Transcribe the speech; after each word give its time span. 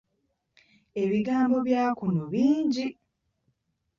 Ebigambo 1.03 1.57
bya 1.67 1.83
kuno 1.97 2.23
bingi. 2.31 2.85